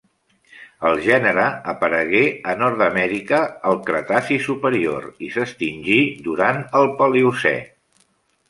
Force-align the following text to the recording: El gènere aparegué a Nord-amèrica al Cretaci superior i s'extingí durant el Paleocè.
El 0.91 1.01
gènere 1.07 1.43
aparegué 1.73 2.21
a 2.53 2.55
Nord-amèrica 2.63 3.41
al 3.73 3.79
Cretaci 3.91 4.39
superior 4.47 5.07
i 5.29 5.33
s'extingí 5.37 6.03
durant 6.31 6.63
el 6.81 6.93
Paleocè. 7.03 7.55